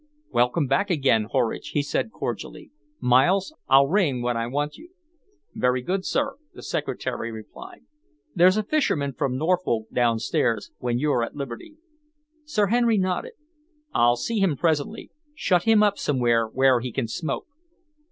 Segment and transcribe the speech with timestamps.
[0.31, 2.71] "Welcome back again, Horridge," he said cordially.
[2.99, 4.89] "Miles, I'll ring when I want you."
[5.53, 7.81] "Very good, sir," the secretary replied.
[8.33, 11.75] "There's a fisherman from Norfolk downstairs, when you're at liberty."
[12.45, 13.33] Sir Henry nodded.
[13.93, 15.11] "I'll see him presently.
[15.35, 17.45] Shut him up somewhere where he can smoke."